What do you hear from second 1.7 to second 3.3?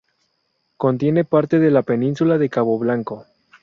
península de Cabo Blanco.